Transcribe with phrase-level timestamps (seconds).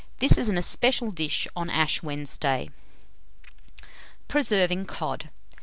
[0.17, 2.71] This is an especial dish on Ash Wednesday.
[4.27, 5.29] PRESERVING COD.